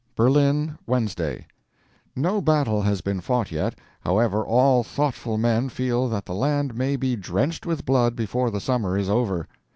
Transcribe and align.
BERLIN, 0.15 0.79
Wednesday. 0.87 1.45
No 2.15 2.41
battle 2.41 2.81
has 2.81 3.01
been 3.01 3.21
fought 3.21 3.51
yet. 3.51 3.77
However, 3.99 4.43
all 4.43 4.83
thoughtful 4.83 5.37
men 5.37 5.69
feel 5.69 6.09
that 6.09 6.25
the 6.25 6.33
land 6.33 6.73
may 6.73 6.95
be 6.95 7.15
drenched 7.15 7.67
with 7.67 7.85
blood 7.85 8.15
before 8.15 8.49
the 8.49 8.59
Summer 8.61 8.97
is 8.97 9.11
over. 9.11 9.47